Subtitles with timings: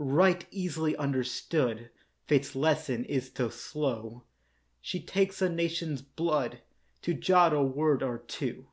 [0.00, 1.88] Right easily understood
[2.26, 4.24] Fate's lesson is, tho' slow;
[4.80, 6.58] She takes a nation's blood
[7.02, 8.66] To jot a word or two.